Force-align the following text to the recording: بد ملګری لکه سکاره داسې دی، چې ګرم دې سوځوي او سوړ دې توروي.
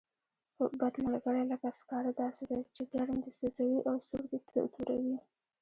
بد 0.81 0.95
ملګری 1.05 1.43
لکه 1.51 1.69
سکاره 1.79 2.11
داسې 2.21 2.43
دی، 2.49 2.59
چې 2.75 2.81
ګرم 2.93 3.17
دې 3.23 3.31
سوځوي 3.37 3.79
او 3.89 3.95
سوړ 4.05 4.23
دې 4.31 4.39
توروي. 4.73 5.17